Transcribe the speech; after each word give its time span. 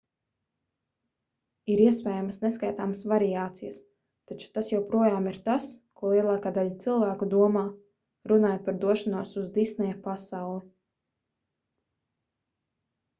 ir 1.73 1.81
iespējamas 1.83 2.39
neskaitāmas 2.45 3.03
variācijas 3.11 3.77
taču 4.31 4.49
tas 4.57 4.71
joprojām 4.73 5.29
ir 5.33 5.37
tas 5.51 5.67
ko 6.01 6.15
lielākā 6.15 6.55
daļa 6.57 6.73
cilvēku 6.87 7.29
domā 7.35 7.65
runājot 8.33 8.67
par 8.71 8.81
došanos 8.87 9.37
uz 9.45 9.55
disneja 9.61 10.01
pasauli 10.09 10.59